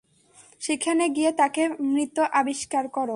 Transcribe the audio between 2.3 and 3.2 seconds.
আবিষ্কার করো।